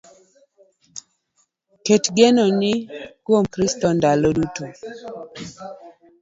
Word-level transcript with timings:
Ket 1.85 2.03
genoni 2.17 2.71
kuom 3.25 3.45
Kristo 3.53 3.87
ndalo 3.97 4.27
duto 4.37 4.65